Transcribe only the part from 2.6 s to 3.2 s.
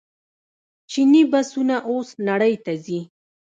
ته ځي.